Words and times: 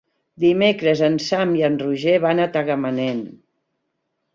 Dimecres 0.43 1.03
en 1.09 1.19
Sam 1.27 1.53
i 1.59 1.63
en 1.69 1.77
Roger 1.85 2.19
van 2.27 2.45
a 2.45 2.51
Tagamanent. 2.59 3.25